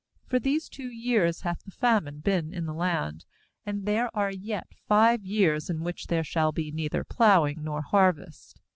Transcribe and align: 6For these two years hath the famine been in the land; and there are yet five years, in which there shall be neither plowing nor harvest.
6For 0.31 0.41
these 0.41 0.67
two 0.67 0.87
years 0.89 1.41
hath 1.41 1.63
the 1.63 1.69
famine 1.69 2.21
been 2.21 2.55
in 2.55 2.65
the 2.65 2.73
land; 2.73 3.23
and 3.67 3.85
there 3.85 4.09
are 4.17 4.31
yet 4.31 4.65
five 4.87 5.23
years, 5.23 5.69
in 5.69 5.83
which 5.83 6.07
there 6.07 6.23
shall 6.23 6.51
be 6.51 6.71
neither 6.71 7.03
plowing 7.03 7.63
nor 7.63 7.83
harvest. 7.83 8.59